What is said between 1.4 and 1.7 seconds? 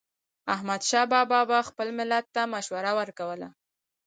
به